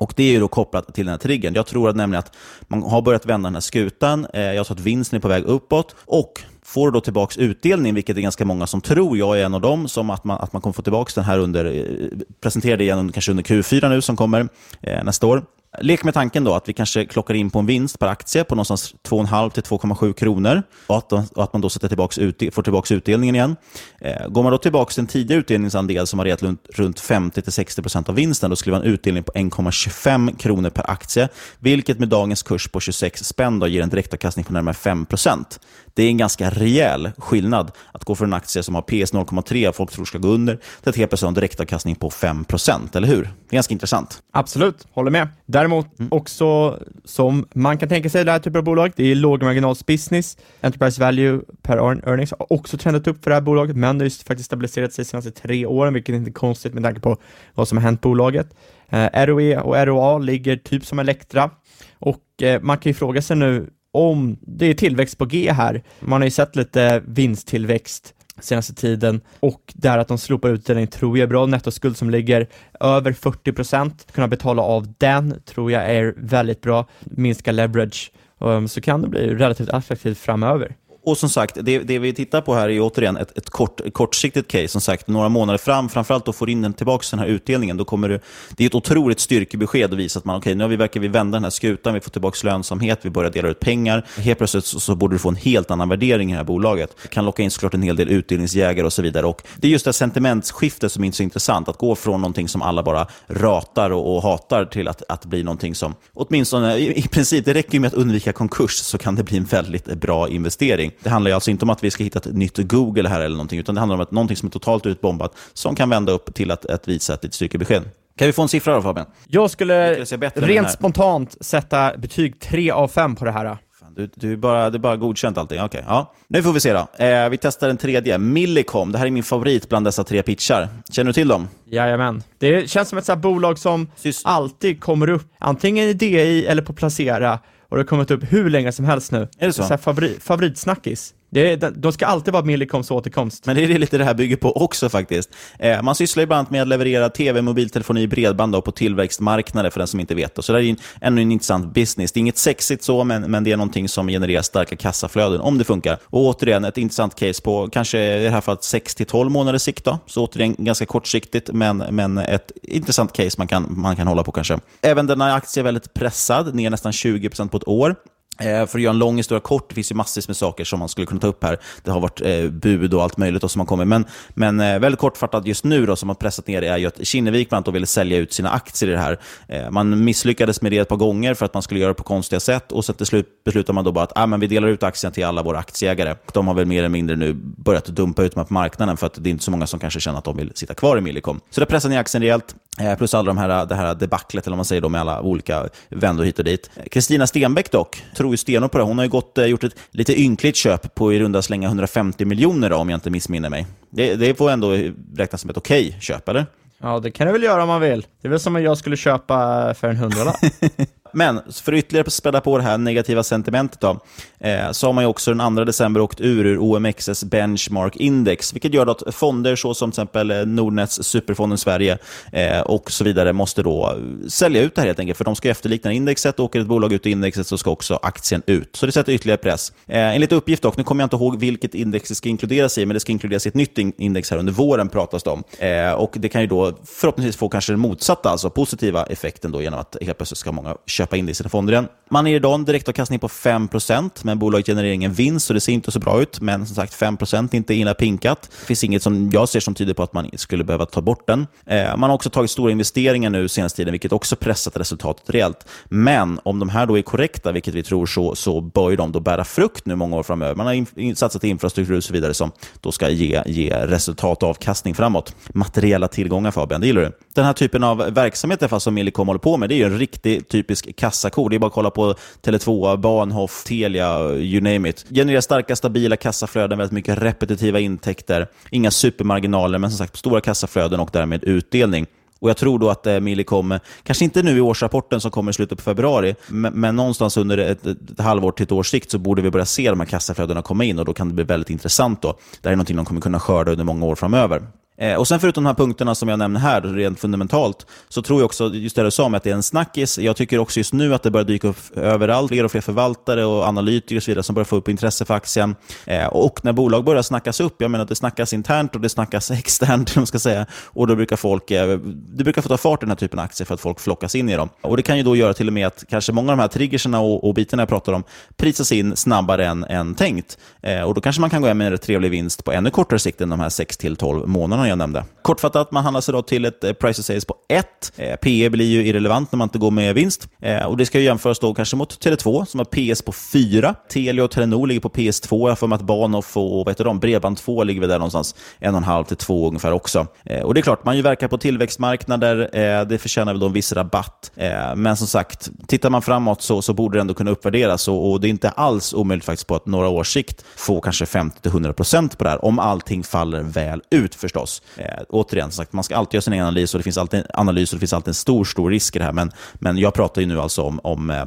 [0.00, 1.54] Och Det är ju då kopplat till den här triggern.
[1.54, 2.36] Jag tror att nämligen att
[2.68, 4.26] man har börjat vända den här skutan.
[4.34, 5.94] Eh, jag tror att vinsten är på väg uppåt.
[5.98, 9.54] Och får du då tillbaka utdelning, vilket är ganska många som tror, jag är en
[9.54, 12.84] av dem, som att man, att man kommer få tillbaka den här under, eh, presenterade
[12.84, 14.48] igen under, kanske under Q4 nu som kommer
[14.80, 15.42] eh, nästa år.
[15.78, 18.54] Lek med tanken då att vi kanske klockar in på en vinst per aktie på
[18.54, 22.62] någonstans 2,5 till 2,7 kronor och att, och att man då sätter tillbaks ut, får
[22.62, 23.56] tillbaka utdelningen igen.
[24.00, 27.42] Eh, går man då tillbaka till en tidigare utdelningsandel som har gett runt, runt 50
[27.42, 30.90] till 60 procent av vinsten, då skulle man ha en utdelning på 1,25 kronor per
[30.90, 31.28] aktie,
[31.58, 35.60] vilket med dagens kurs på 26 spänn då ger en direktavkastning på närmare 5 procent.
[36.00, 39.72] Det är en ganska rejäl skillnad att gå från en aktie som har PS 0,3
[39.72, 42.96] folk tror ska gå under till att helt plötsligt ha en direktavkastning på 5 procent,
[42.96, 43.22] eller hur?
[43.22, 44.22] Det är ganska intressant.
[44.32, 45.28] Absolut, håller med.
[45.46, 50.38] Däremot också som man kan tänka sig det här typen av bolag, det är lågmarginalsbusiness,
[50.60, 54.04] enterprise value per earn- earnings har också trendat upp för det här bolaget, men det
[54.04, 57.00] har faktiskt stabiliserat sig de senaste tre åren, vilket är inte är konstigt med tanke
[57.00, 57.16] på
[57.54, 58.54] vad som har hänt bolaget.
[58.88, 61.50] Eh, ROE och ROA ligger typ som Elektra
[61.98, 65.82] och eh, man kan ju fråga sig nu om det är tillväxt på G här.
[66.00, 71.18] Man har ju sett lite vinsttillväxt senaste tiden och där att de slopar utdelning tror
[71.18, 71.46] jag är bra.
[71.46, 72.46] Nettoskuld som ligger
[72.80, 76.86] över 40% kunna betala av den tror jag är väldigt bra.
[77.00, 80.76] Minska leverage um, så kan det bli relativt attraktivt framöver.
[81.04, 84.50] Och som sagt, det, det, vi tittar på här är återigen ett, ett kort, kortsiktigt
[84.50, 84.68] case.
[84.68, 87.76] Som sagt, några månader fram, framförallt då får in den tillbaka den här utdelningen.
[87.76, 88.20] Då kommer det,
[88.56, 91.08] det är ett otroligt styrkebesked att visa att man, okay, nu har vi, verkar vi
[91.08, 94.06] vända den här skutan, vi får tillbaka lönsamhet, vi börjar dela ut pengar.
[94.16, 96.96] Helt plötsligt så, så borde du få en helt annan värdering i det här bolaget.
[97.02, 99.26] Det kan locka in såklart en hel del utdelningsjägare och så vidare.
[99.26, 101.68] Och det är just det här sentimentsskiftet som är så intressant.
[101.68, 105.42] Att gå från någonting som alla bara ratar och, och hatar till att, att bli
[105.42, 109.22] någonting som, åtminstone i, i princip, det räcker med att undvika konkurs så kan det
[109.22, 110.89] bli en väldigt bra investering.
[111.02, 113.58] Det handlar alltså inte om att vi ska hitta ett nytt Google här eller någonting,
[113.58, 116.50] utan det handlar om att någonting som är totalt utbombat, som kan vända upp till
[116.50, 117.82] att, att visa ett styrkebesked.
[118.16, 119.06] Kan vi få en siffra då Fabian?
[119.26, 123.58] Jag skulle rent spontant sätta betyg 3 av 5 på det här.
[123.96, 125.62] Du, du bara, det är bara godkänt allting?
[125.62, 126.12] Okay, ja.
[126.28, 127.04] Nu får vi se då.
[127.04, 128.18] Eh, vi testar den tredje.
[128.18, 130.68] Millicom, det här är min favorit bland dessa tre pitchar.
[130.92, 131.48] Känner du till dem?
[131.66, 132.22] Jajamän.
[132.38, 136.62] Det känns som ett sånt bolag som Sys alltid kommer upp, antingen i DI eller
[136.62, 137.38] på Placera,
[137.70, 139.28] och det har kommit upp hur länge som helst nu.
[139.38, 139.62] Är det så?
[139.62, 141.14] så favorit, favoritsnackis.
[141.30, 143.46] Det de ska alltid vara Millicoms återkomst.
[143.46, 145.30] Men det är lite det här bygger på också faktiskt.
[145.58, 149.86] Eh, man sysslar ibland med att leverera tv, mobiltelefoni, bredband då, på tillväxtmarknader för den
[149.86, 150.34] som inte vet.
[150.34, 150.42] Det.
[150.42, 152.12] Så det är en, ännu en intressant business.
[152.12, 155.58] Det är inget sexigt så, men, men det är någonting som genererar starka kassaflöden om
[155.58, 155.98] det funkar.
[156.04, 159.84] Och återigen, ett intressant case på kanske i det här fallet 6-12 månaders sikt.
[159.84, 159.98] Då.
[160.06, 164.32] Så återigen ganska kortsiktigt, men, men ett intressant case man kan, man kan hålla på
[164.32, 164.58] kanske.
[164.82, 167.96] Även denna aktie är väldigt pressad, ner nästan 20% på ett år.
[168.40, 170.78] Eh, för att göra en lång historia kort, det finns ju massvis med saker som
[170.78, 171.58] man skulle kunna ta upp här.
[171.82, 173.88] Det har varit eh, bud och allt möjligt och som har kommit.
[173.88, 176.86] Men, men eh, väldigt kortfattat just nu då, som har pressat ner det är ju
[176.86, 179.18] att Kinnevik bland annat ville sälja ut sina aktier i det här.
[179.48, 182.02] Eh, man misslyckades med det ett par gånger för att man skulle göra det på
[182.02, 184.68] konstiga sätt och sen till slut beslutade man då bara att ah, men vi delar
[184.68, 186.14] ut aktierna till alla våra aktieägare.
[186.32, 189.14] De har väl mer eller mindre nu börjat dumpa ut dem på marknaden för att
[189.14, 191.40] det är inte så många som kanske känner att de vill sitta kvar i Millicom.
[191.50, 192.54] Så det pressar ner aktien rejält.
[192.80, 195.20] Eh, plus alla de här, det här debaclet, eller vad man säger då, med alla
[195.20, 196.70] olika vändor hit och dit.
[196.90, 198.84] Kristina Stenbeck dock, tror ju stenhårt på det.
[198.84, 202.24] Hon har ju gått, eh, gjort ett lite ynkligt köp på i runda slänga 150
[202.24, 203.66] miljoner om jag inte missminner mig.
[203.90, 204.76] Det, det får ändå
[205.16, 206.46] räknas som ett okej okay köp, eller?
[206.78, 208.06] Ja, det kan du väl göra om man vill.
[208.22, 210.36] Det är väl som om jag skulle köpa för en hundralapp.
[211.12, 214.00] Men för att ytterligare späda på det här negativa sentimentet då,
[214.40, 218.54] eh, så har man ju också den 2 december åkt ur ur OMXS Benchmark Index,
[218.54, 221.98] vilket gör att fonder såsom till exempel eh, Nordnets Superfonden Sverige
[222.32, 225.36] eh, och så vidare måste då eh, sälja ut det här helt enkelt, för de
[225.36, 226.40] ska efterlikna indexet.
[226.40, 228.76] Åker ett bolag ut i indexet så ska också aktien ut.
[228.76, 229.72] Så det sätter ytterligare press.
[229.86, 232.86] Eh, enligt uppgift dock, nu kommer jag inte ihåg vilket index det ska inkluderas i,
[232.86, 235.44] men det ska inkluderas i ett nytt index här under våren pratas det om.
[235.58, 239.62] Eh, och det kan ju då förhoppningsvis få kanske den motsatta, alltså positiva effekten då
[239.62, 241.88] genom att helt plötsligt ska många köpa köpa in det i sina fonder igen.
[242.10, 245.72] Man är idag en direktavkastning på 5%, men bolaget genererar ingen vinst, så det ser
[245.72, 246.40] inte så bra ut.
[246.40, 248.42] Men som sagt, 5% är inte illa pinkat.
[248.60, 251.26] Det finns inget som jag ser som tyder på att man skulle behöva ta bort
[251.26, 251.46] den.
[251.66, 255.68] Eh, man har också tagit stora investeringar nu senaste tiden, vilket också pressat resultatet rejält.
[255.84, 259.20] Men om de här då är korrekta, vilket vi tror, så, så bör de då
[259.20, 260.54] bära frukt nu många år framöver.
[260.54, 264.42] Man har in, satsat i infrastruktur och så vidare som då ska ge, ge resultat
[264.42, 265.34] och avkastning framåt.
[265.54, 267.12] Materiella tillgångar, Fabian, det gillar du.
[267.34, 270.89] Den här typen av verksamhet som Millicom håller på med, det är en riktig typisk
[270.96, 275.06] Kassakor, Det är bara att kolla på Tele2, Bahnhof, Telia, you name it.
[275.10, 281.00] Genererar starka, stabila kassaflöden, väldigt mycket repetitiva intäkter, inga supermarginaler, men som sagt stora kassaflöden
[281.00, 282.06] och därmed utdelning.
[282.40, 285.54] Och Jag tror då att eh, Millicom, kanske inte nu i årsrapporten som kommer i
[285.54, 289.18] slutet på februari, men, men någonstans under ett, ett, halvår till ett års sikt så
[289.18, 291.70] borde vi börja se de här kassaflödena komma in och då kan det bli väldigt
[291.70, 292.22] intressant.
[292.22, 292.28] då.
[292.60, 294.62] Det här är någonting de kommer kunna skörda under många år framöver.
[295.00, 298.40] Eh, och sen förutom de här punkterna som jag nämner här, rent fundamentalt, så tror
[298.40, 300.80] jag också, just det du sa med att det är en snackis, jag tycker också
[300.80, 304.22] just nu att det börjar dyka upp överallt, fler och fler förvaltare och analytiker och
[304.22, 305.76] så vidare som börjar få upp intresse för aktien.
[306.04, 309.08] Eh, och när bolag börjar snackas upp, jag menar att det snackas internt och det
[309.08, 313.02] snackas externt, man ska säga, och då brukar folk, eh, det brukar få ta fart
[313.02, 314.68] i den här typen av aktier för att folk flockas in i dem.
[314.80, 316.68] Och det kan ju då göra till och med att kanske många av de här
[316.68, 318.24] triggerserna och, och bitarna jag pratar om
[318.56, 320.58] prisas in snabbare än, än tänkt.
[320.82, 323.18] Eh, och då kanske man kan gå hem med en trevlig vinst på ännu kortare
[323.18, 325.24] sikt än de här 6-12 månaderna jag nämnde.
[325.42, 328.12] Kortfattat, man handlar sig då till ett eh, price to sales på 1.
[328.16, 330.48] Eh, PE blir ju irrelevant när man inte går med vinst.
[330.62, 333.94] Eh, och Det ska ju jämföras då kanske mot Tele2 som har PS på 4.
[334.12, 335.68] Telia och Telenor ligger på PS2.
[335.68, 339.24] Jag får med att Bahnhof och vad heter de, Bredband2 ligger väl där någonstans 1,5
[339.24, 340.26] till 2 ungefär också.
[340.44, 342.70] Eh, och det är klart, man ju verkar på tillväxtmarknader.
[342.72, 344.52] Eh, det förtjänar väl då en viss rabatt.
[344.96, 348.40] Men som sagt, tittar man framåt så, så borde det ändå kunna uppvärderas och, och
[348.40, 352.44] det är inte alls omöjligt faktiskt på att några års sikt få kanske 50-100% på
[352.44, 354.79] det här, om allting faller väl ut förstås.
[354.96, 357.92] Eh, återigen, sagt, man ska alltid göra sin egen analys och det finns alltid analys
[357.92, 359.32] och det finns alltid en stor, stor risk i det här.
[359.32, 361.44] Men, men jag pratar ju nu alltså om, om eh,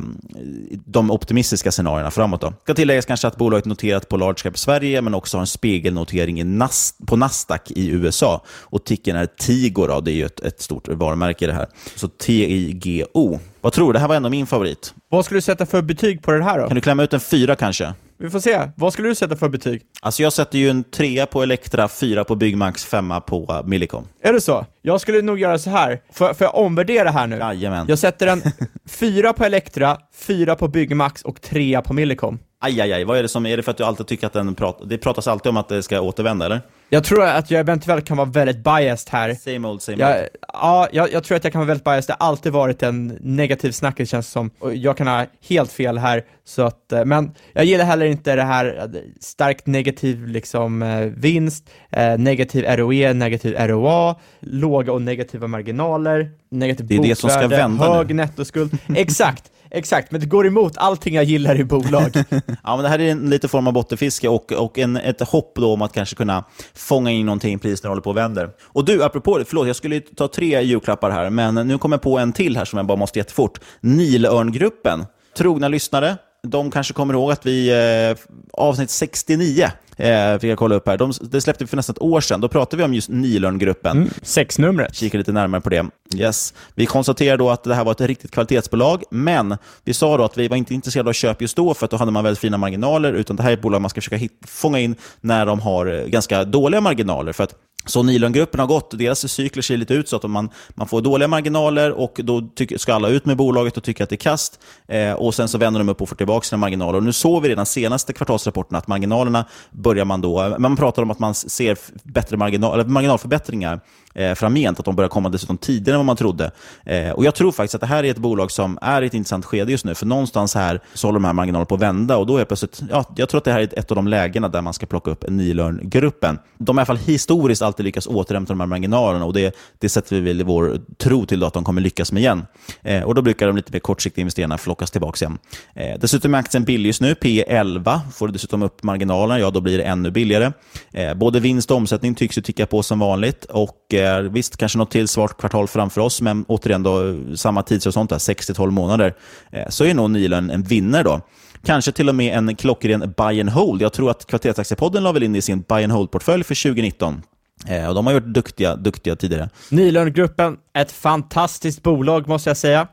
[0.85, 2.41] de optimistiska scenarierna framåt.
[2.41, 2.53] Då.
[2.63, 6.39] Ska tilläggas kanske att bolaget noterat på Large Cap Sverige, men också har en spegelnotering
[6.39, 8.43] i Nas på Nasdaq i USA.
[8.47, 11.67] Och ticken är TIGO, då, det är ju ett, ett stort varumärke i det här.
[11.95, 13.39] Så T-I-G-O.
[13.61, 13.93] Vad tror du?
[13.93, 14.93] Det här var ändå min favorit.
[15.09, 16.67] Vad skulle du sätta för betyg på det här då?
[16.67, 17.93] Kan du klämma ut en fyra kanske?
[18.23, 18.69] Vi får se.
[18.75, 19.81] Vad skulle du sätta för betyg?
[20.01, 24.07] Alltså jag sätter ju en trea på Elektra, fyra på Byggmax, femma på Millicom.
[24.21, 24.65] Är det så?
[24.81, 26.01] Jag skulle nog göra så här.
[26.13, 27.37] Får, får jag omvärdera här nu?
[27.37, 27.85] Jajamän.
[27.89, 28.41] Jag sätter en
[28.89, 32.39] fyra på Elektra, fyra på Byggmax och trea på Millicom.
[32.65, 33.03] Aj, aj, aj.
[33.03, 34.97] Vad är det som, är det för att du alltid tycker att den pratar, det
[34.97, 36.61] pratas alltid om att det ska återvända, eller?
[36.89, 39.33] Jag tror att jag eventuellt kan vara väldigt biased här.
[39.33, 40.27] Same old, same jag, old.
[40.53, 42.07] Ja, jag, jag, tror att jag kan vara väldigt biased.
[42.07, 44.51] Det har alltid varit en negativ snackis känns som.
[44.59, 48.35] Och jag kan ha helt fel här, så att, eh, men jag gillar heller inte
[48.35, 51.69] det här eh, starkt negativ liksom eh, vinst,
[52.17, 57.89] negativ ROE, negativ ROA, låga och negativa marginaler, negativ Det är det som ska vända
[57.89, 57.95] nu.
[57.95, 58.77] hög nettoskuld.
[58.95, 59.52] Exakt!
[59.75, 62.11] Exakt, men det går emot allting jag gillar i bolag.
[62.63, 65.53] Ja, men det här är en lite form av bottenfiske och, och en, ett hopp
[65.55, 68.49] då om att kanske kunna fånga in någonting precis när det håller på och vänder.
[68.63, 71.93] Och du, apropå det, förlåt, jag skulle ju ta tre julklappar här, men nu kommer
[71.93, 73.59] jag på en till här som jag bara måste jättefort.
[73.81, 75.05] Nilörngruppen.
[75.37, 78.17] Trogna lyssnare, de kanske kommer ihåg att vi, eh,
[78.53, 82.01] avsnitt 69, eh, fick jag kolla upp här, de, det släppte vi för nästan ett
[82.01, 82.41] år sedan.
[82.41, 83.97] Då pratade vi om just Nilörngruppen.
[83.97, 84.95] Mm, sexnumret.
[84.95, 85.85] Kika lite närmare på det.
[86.15, 86.53] Yes.
[86.75, 90.37] Vi konstaterade då att det här var ett riktigt kvalitetsbolag, men vi sa då att
[90.37, 92.57] vi var inte intresserade av köp just då, för att då hade man väldigt fina
[92.57, 95.59] marginaler, utan det här är ett bolag man ska försöka hit, fånga in när de
[95.59, 97.33] har eh, ganska dåliga marginaler.
[97.33, 100.87] För att så Nilongruppen har gått, deras cykler ser lite ut så att man, man
[100.87, 104.15] får dåliga marginaler och då tycker, ska alla ut med bolaget och tycker att det
[104.15, 104.59] är kast.
[104.87, 106.97] Eh, och sen så vänder de upp och får tillbaka sina marginaler.
[106.97, 111.11] Och nu såg vi redan senaste kvartalsrapporten att marginalerna börjar man då, man pratar om
[111.11, 113.79] att man ser bättre marginal, eller marginalförbättringar
[114.13, 116.51] eh, framgent, att de börjar komma dessutom tidigare än vad man trodde.
[116.85, 119.13] Eh, och Jag tror faktiskt att det här är ett bolag som är i ett
[119.13, 122.17] intressant skede just nu, för någonstans här så håller de här marginalerna på att vända
[122.17, 124.49] och då är plötsligt, ja, jag tror att det här är ett av de lägena
[124.49, 126.39] där man ska plocka upp Nilörn-gruppen.
[126.57, 129.89] De har i alla fall historiskt alltid lyckats återhämta de här marginalerna och det, det
[129.89, 132.45] sätter vi väl vår tro till då att de kommer lyckas med igen.
[132.81, 135.37] Eh, och Då brukar de lite mer kortsiktiga investerarna flockas tillbaka igen.
[135.75, 138.01] Eh, dessutom är aktien billig just nu, P 11.
[138.13, 140.51] Får du dessutom upp marginalerna, ja då blir det ännu billigare.
[140.91, 143.82] Eh, både vinst och omsättning tycks ju ticka på som vanligt och
[144.31, 149.13] visst, kanske något till svart kvartal framför oss, men återigen då, samma tidshorisont, 6-12 månader,
[149.51, 151.21] eh, så är nog Nilen en vinnare då.
[151.65, 153.81] Kanske till och med en klockren buy and hold.
[153.81, 157.21] Jag tror att Kvalitetsaktiepodden la väl in i sin buy and hold-portfölj för 2019.
[157.67, 159.49] Eh, och de har gjort duktiga, duktiga tidigare.
[159.69, 162.87] Nilörngruppen, ett fantastiskt bolag måste jag säga.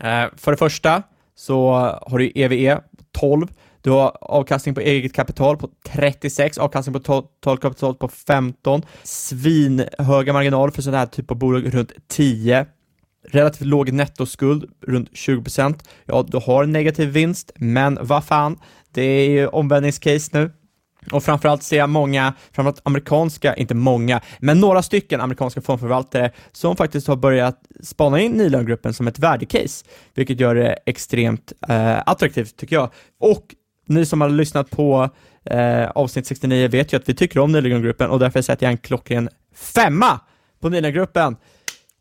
[0.00, 1.02] Eh, för det första
[1.34, 1.70] så
[2.02, 2.80] har du EVE
[3.18, 3.46] 12,
[3.82, 10.32] du har avkastning på eget kapital på 36, avkastning på totalt kapital på 15, svinhöga
[10.32, 12.66] marginaler för sådana här typ av bolag runt 10,
[13.28, 15.74] relativt låg nettoskuld, runt 20%.
[16.04, 18.58] Ja, du har negativ vinst, men vad fan,
[18.92, 20.50] det är ju omvändningscase nu.
[21.10, 26.76] Och framförallt ser jag många, framförallt amerikanska, inte många, men några stycken amerikanska fondförvaltare som
[26.76, 32.56] faktiskt har börjat spana in Nilörngruppen som ett värdecase, vilket gör det extremt eh, attraktivt
[32.56, 32.90] tycker jag.
[33.20, 33.54] Och
[33.86, 35.10] ni som har lyssnat på
[35.44, 38.78] eh, avsnitt 69 vet ju att vi tycker om Nilörngruppen och därför sätter jag en
[38.78, 40.20] klockren femma
[40.60, 41.36] på Nilörngruppen.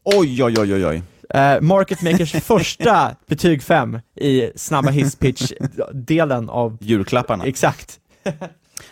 [0.03, 1.01] Oj, oj, oj, oj, oj.
[1.35, 6.77] Uh, Market Makers första betyg 5 i snabba hisspitch-delen av...
[6.81, 7.45] Julklapparna.
[7.45, 7.99] Exakt.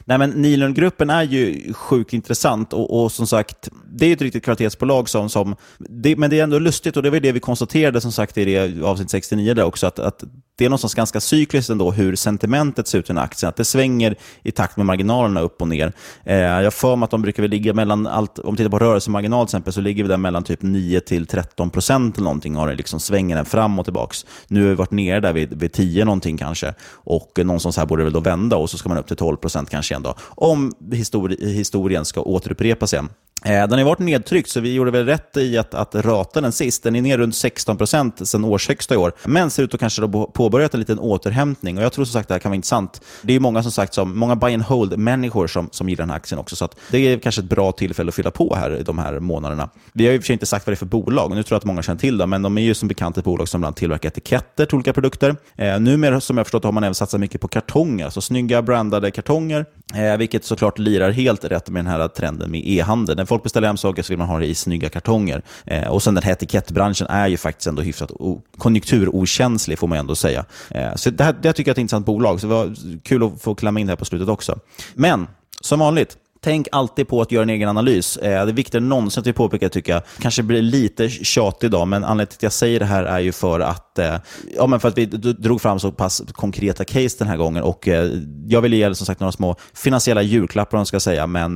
[0.06, 4.44] Nej, men Nilörngruppen är ju sjukt intressant och, och, som sagt, det är ett riktigt
[4.44, 8.02] kvalitetsbolag som, som det, men det är ändå lustigt och det var det vi konstaterade
[8.02, 10.24] som sagt i det avsnitt 69 där också, att, att
[10.60, 13.66] det är någonstans ganska cykliskt ändå hur sentimentet ser ut i en aktie, att det
[13.66, 15.94] svänger i takt med marginalerna upp och ner.
[16.24, 18.80] Eh, jag får mig att de brukar väl ligga mellan, allt, om vi tittar på
[18.80, 22.56] rörelsemarginal till exempel, så ligger vi där mellan typ 9 till 13 procent eller någonting,
[22.56, 24.26] har det liksom svänger den fram och tillbaks.
[24.48, 28.02] Nu har vi varit nere där vid, vid 10 någonting kanske, och någonstans här borde
[28.02, 30.74] det väl då vända och så ska man upp till 12 procent kanske igen om
[30.92, 33.00] histori historien ska återupprepa sig.
[33.46, 36.52] Eh, den har varit nedtryckt, så vi gjorde väl rätt i att, att rata den
[36.52, 36.84] sist.
[36.84, 40.02] Den är ner runt 16 procent sedan årshögsta i år, men ser ut att kanske
[40.02, 41.78] ha påbörjat en liten återhämtning.
[41.78, 43.02] Och Jag tror som sagt att det här kan vara intressant.
[43.22, 46.18] Det är många som sagt som, många buy and hold-människor som, som gillar den här
[46.18, 48.84] aktien också, så att det är kanske ett bra tillfälle att fylla på här i
[48.84, 49.70] de här månaderna.
[49.94, 51.66] Vi har ju för inte sagt vad det är för bolag, nu tror jag att
[51.66, 54.10] många känner till det, men de är ju som bekant ett bolag som bland tillverkar
[54.10, 55.36] etiketter till olika produkter.
[55.56, 59.12] Eh, numera, som jag förstått, har man även satsat mycket på kartonger, alltså snygga brandade
[59.12, 63.20] kartonger, eh, vilket såklart lirar helt rätt med den här trenden med e-handel.
[63.30, 65.42] Folk beställer hem saker så vill man ha det i snygga kartonger.
[65.66, 68.12] Eh, och sen den här etikettbranschen är ju faktiskt ändå hyfsat
[68.58, 70.46] konjunkturokänslig, får man ändå säga.
[70.70, 73.24] Eh, så det, här, det tycker jag är ett intressant bolag, så det var kul
[73.24, 74.60] att få klämma in det här på slutet också.
[74.94, 75.28] Men,
[75.62, 78.18] som vanligt, Tänk alltid på att göra en egen analys.
[78.18, 80.02] Eh, det är viktigare än någonsin att vi påpekar, tycker jag.
[80.22, 83.32] Kanske blir lite tjatigt idag, men anledningen till att jag säger det här är ju
[83.32, 84.16] för att, eh,
[84.56, 87.64] ja, men för att vi drog fram så pass konkreta case den här gången.
[87.64, 88.12] Och eh,
[88.48, 91.56] Jag vill ge som sagt några små finansiella julklappar, om ska säga, men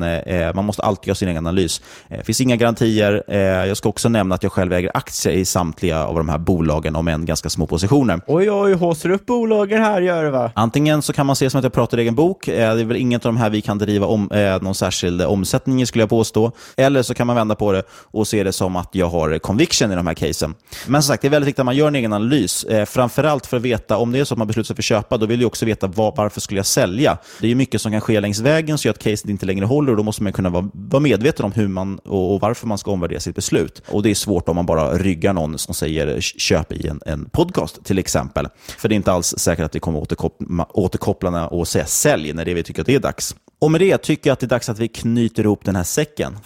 [0.55, 1.81] man måste alltid göra sin egen analys.
[2.09, 3.23] Det finns inga garantier.
[3.67, 6.95] Jag ska också nämna att jag själv äger aktier i samtliga av de här bolagen,
[6.95, 8.21] om än ganska små positioner.
[8.27, 10.51] Oj, oj, håser upp bolagen här, gör det va?
[10.55, 12.45] Antingen så kan man se som att jag pratar egen bok.
[12.45, 14.29] Det är väl inget av de här vi kan driva om,
[14.61, 16.51] någon särskild omsättning, skulle jag påstå.
[16.77, 19.91] Eller så kan man vända på det och se det som att jag har conviction
[19.91, 20.55] i de här casen.
[20.87, 22.32] Men som sagt, det är väldigt viktigt att man gör en egen analys.
[22.33, 24.85] Eh, framförallt för att veta, om det är så att man beslutar sig för att
[24.85, 27.17] köpa, då vill jag också veta var, varför skulle jag sälja.
[27.41, 29.91] Det är mycket som kan ske längs vägen som gör att caset inte längre håller
[29.91, 32.77] och då måste man kunna vara, vara medveten om hur man och, och, varför man
[32.77, 33.81] ska omvärdera sitt beslut.
[33.87, 37.25] Och Det är svårt om man bara ryggar någon som säger köp i en, en
[37.25, 38.47] podcast till exempel.
[38.77, 42.45] För det är inte alls säkert att vi kommer återkoppla, återkopplarna och säga sälj när
[42.45, 43.35] det vi tycker att det är dags.
[43.59, 45.83] Och med det tycker jag att det är dags att vi knyter ihop den här
[45.83, 46.37] säcken.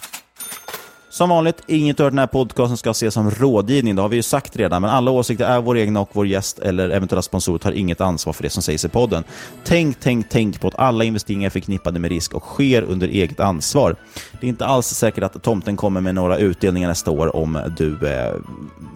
[1.18, 3.96] Som vanligt, inget av den här podcasten ska ses som rådgivning.
[3.96, 6.58] Det har vi ju sagt redan, men alla åsikter är våra egna och vår gäst
[6.58, 9.24] eller eventuella sponsorer tar inget ansvar för det som sägs i podden.
[9.64, 13.40] Tänk, tänk, tänk på att alla investeringar är förknippade med risk och sker under eget
[13.40, 13.96] ansvar.
[14.40, 18.08] Det är inte alls säkert att tomten kommer med några utdelningar nästa år om du
[18.08, 18.34] eh,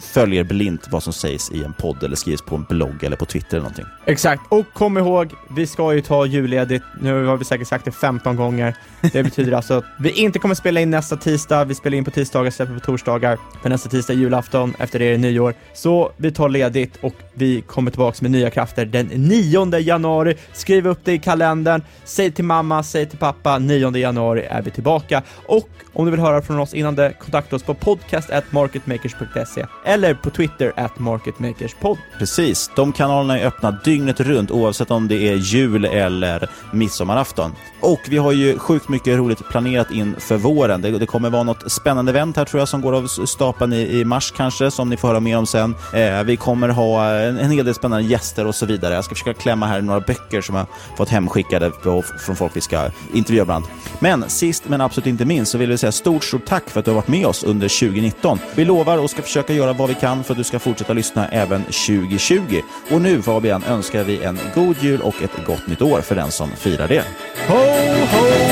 [0.00, 3.24] följer blint vad som sägs i en podd eller skrivs på en blogg eller på
[3.24, 3.86] Twitter eller någonting.
[4.04, 6.84] Exakt, och kom ihåg, vi ska ju ta julledigt.
[7.00, 8.76] Nu har vi säkert sagt det 15 gånger.
[9.12, 11.64] Det betyder alltså att vi inte kommer spela in nästa tisdag.
[11.64, 13.38] Vi spelar in på tisdagar, släpper på torsdagar.
[13.62, 15.54] För nästa tisdag är julafton, efter det är det nyår.
[15.74, 20.36] Så vi tar ledigt och vi kommer tillbaka med nya krafter den 9 januari.
[20.52, 21.82] Skriv upp det i kalendern.
[22.04, 23.58] Säg till mamma, säg till pappa.
[23.58, 25.22] 9 januari är vi tillbaka.
[25.46, 30.30] Och om du vill höra från oss innan det, kontakta oss på podcast.marketmakers.se eller på
[30.30, 31.98] Twitter at marketmakerspod.
[32.18, 37.52] Precis, de kanalerna är öppna dygnet runt oavsett om det är jul eller midsommarafton.
[37.80, 40.82] Och vi har ju sjukt mycket roligt planerat in för våren.
[40.82, 44.00] Det, det kommer vara något spännande event här tror jag som går av stapeln i,
[44.00, 45.74] i mars kanske, som ni får höra mer om sen.
[45.94, 48.94] Eh, vi kommer ha en, en hel del spännande gäster och så vidare.
[48.94, 52.60] Jag ska försöka klämma här några böcker som jag fått hemskickade på, från folk vi
[52.60, 53.64] ska intervjua bland.
[53.98, 56.84] Men sist men absolut inte minst så vill vi säga stort, stort tack för att
[56.84, 58.38] du har varit med oss under 2019.
[58.54, 61.28] Vi lovar och ska försöka göra vad vi kan för att du ska fortsätta lyssna
[61.28, 62.60] även 2020.
[62.90, 66.30] Och nu Fabian önskar vi en god jul och ett gott nytt år för den
[66.30, 67.04] som firar det.
[67.48, 68.51] Ho, ho!